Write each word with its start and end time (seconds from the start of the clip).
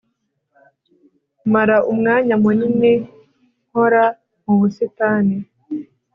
mara 1.51 1.77
umwanya 1.91 2.35
munini 2.43 2.91
nkora 3.67 4.03
mu 4.43 4.53
busitani 4.59 5.37